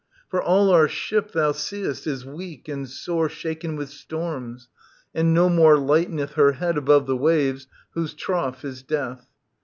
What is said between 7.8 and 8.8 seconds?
whose trough